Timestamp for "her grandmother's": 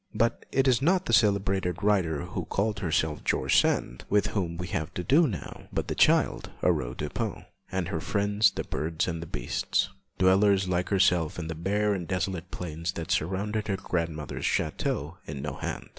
13.67-14.43